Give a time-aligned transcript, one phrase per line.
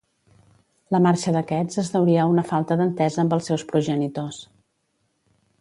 [0.95, 4.45] La marxa d'aquests es deuria a una falta d'entesa amb els seus progenitors.